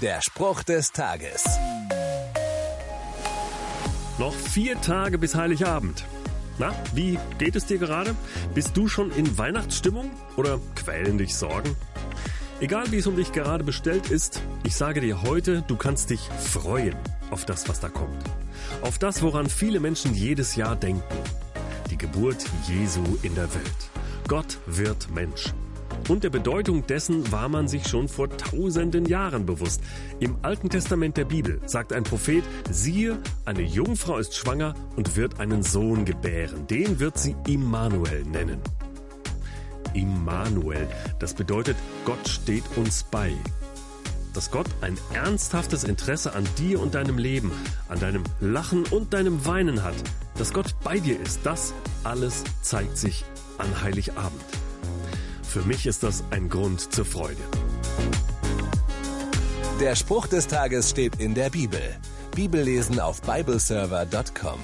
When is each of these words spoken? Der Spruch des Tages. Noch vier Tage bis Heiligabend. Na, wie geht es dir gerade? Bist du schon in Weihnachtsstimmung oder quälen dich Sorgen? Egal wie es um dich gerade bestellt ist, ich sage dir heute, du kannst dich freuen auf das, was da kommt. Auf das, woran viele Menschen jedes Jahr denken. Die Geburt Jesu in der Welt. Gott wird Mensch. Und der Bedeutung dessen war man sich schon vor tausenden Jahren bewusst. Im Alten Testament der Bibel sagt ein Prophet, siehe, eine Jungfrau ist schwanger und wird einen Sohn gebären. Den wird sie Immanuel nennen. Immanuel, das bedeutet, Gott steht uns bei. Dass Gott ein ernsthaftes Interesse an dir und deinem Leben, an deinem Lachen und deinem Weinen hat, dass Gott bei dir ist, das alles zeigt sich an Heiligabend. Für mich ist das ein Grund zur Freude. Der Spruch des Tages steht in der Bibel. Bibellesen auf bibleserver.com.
Der 0.00 0.22
Spruch 0.22 0.62
des 0.62 0.92
Tages. 0.92 1.44
Noch 4.18 4.32
vier 4.32 4.80
Tage 4.80 5.18
bis 5.18 5.34
Heiligabend. 5.34 6.06
Na, 6.58 6.72
wie 6.94 7.18
geht 7.36 7.54
es 7.54 7.66
dir 7.66 7.76
gerade? 7.76 8.14
Bist 8.54 8.74
du 8.78 8.88
schon 8.88 9.10
in 9.10 9.36
Weihnachtsstimmung 9.36 10.10
oder 10.36 10.58
quälen 10.74 11.18
dich 11.18 11.34
Sorgen? 11.34 11.76
Egal 12.60 12.90
wie 12.92 12.96
es 12.96 13.06
um 13.06 13.16
dich 13.16 13.32
gerade 13.32 13.62
bestellt 13.62 14.10
ist, 14.10 14.40
ich 14.64 14.74
sage 14.74 15.02
dir 15.02 15.20
heute, 15.20 15.62
du 15.68 15.76
kannst 15.76 16.08
dich 16.08 16.20
freuen 16.20 16.96
auf 17.30 17.44
das, 17.44 17.68
was 17.68 17.80
da 17.80 17.90
kommt. 17.90 18.24
Auf 18.80 18.98
das, 18.98 19.20
woran 19.20 19.50
viele 19.50 19.80
Menschen 19.80 20.14
jedes 20.14 20.56
Jahr 20.56 20.76
denken. 20.76 21.02
Die 21.90 21.98
Geburt 21.98 22.42
Jesu 22.66 23.02
in 23.22 23.34
der 23.34 23.52
Welt. 23.54 23.90
Gott 24.26 24.56
wird 24.64 25.10
Mensch. 25.10 25.52
Und 26.08 26.24
der 26.24 26.30
Bedeutung 26.30 26.86
dessen 26.86 27.30
war 27.30 27.48
man 27.48 27.68
sich 27.68 27.86
schon 27.86 28.08
vor 28.08 28.28
tausenden 28.28 29.06
Jahren 29.06 29.46
bewusst. 29.46 29.80
Im 30.18 30.36
Alten 30.42 30.68
Testament 30.68 31.16
der 31.16 31.24
Bibel 31.24 31.60
sagt 31.66 31.92
ein 31.92 32.04
Prophet, 32.04 32.44
siehe, 32.70 33.18
eine 33.44 33.62
Jungfrau 33.62 34.18
ist 34.18 34.34
schwanger 34.34 34.74
und 34.96 35.16
wird 35.16 35.40
einen 35.40 35.62
Sohn 35.62 36.04
gebären. 36.04 36.66
Den 36.66 36.98
wird 36.98 37.18
sie 37.18 37.36
Immanuel 37.46 38.24
nennen. 38.24 38.60
Immanuel, 39.94 40.88
das 41.18 41.34
bedeutet, 41.34 41.76
Gott 42.04 42.28
steht 42.28 42.64
uns 42.76 43.04
bei. 43.04 43.32
Dass 44.34 44.50
Gott 44.50 44.68
ein 44.80 44.96
ernsthaftes 45.12 45.82
Interesse 45.82 46.34
an 46.34 46.46
dir 46.58 46.80
und 46.80 46.94
deinem 46.94 47.18
Leben, 47.18 47.50
an 47.88 47.98
deinem 47.98 48.22
Lachen 48.40 48.84
und 48.90 49.12
deinem 49.12 49.44
Weinen 49.46 49.82
hat, 49.82 49.96
dass 50.36 50.52
Gott 50.52 50.74
bei 50.84 51.00
dir 51.00 51.20
ist, 51.20 51.40
das 51.44 51.74
alles 52.04 52.44
zeigt 52.62 52.96
sich 52.96 53.24
an 53.58 53.82
Heiligabend. 53.82 54.59
Für 55.50 55.62
mich 55.62 55.84
ist 55.84 56.04
das 56.04 56.22
ein 56.30 56.48
Grund 56.48 56.94
zur 56.94 57.04
Freude. 57.04 57.42
Der 59.80 59.96
Spruch 59.96 60.28
des 60.28 60.46
Tages 60.46 60.90
steht 60.90 61.16
in 61.16 61.34
der 61.34 61.50
Bibel. 61.50 61.80
Bibellesen 62.36 63.00
auf 63.00 63.20
bibleserver.com. 63.22 64.60